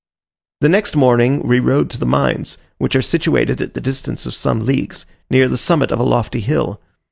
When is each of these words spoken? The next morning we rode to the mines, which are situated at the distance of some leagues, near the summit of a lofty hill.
The 0.61 0.69
next 0.69 0.95
morning 0.95 1.47
we 1.47 1.59
rode 1.59 1.91
to 1.91 1.99
the 1.99 2.07
mines, 2.07 2.57
which 2.79 2.95
are 2.95 3.03
situated 3.03 3.61
at 3.61 3.75
the 3.75 3.79
distance 3.79 4.25
of 4.25 4.33
some 4.33 4.65
leagues, 4.65 5.05
near 5.29 5.47
the 5.47 5.57
summit 5.57 5.91
of 5.91 5.99
a 5.99 6.03
lofty 6.03 6.39
hill. 6.39 6.81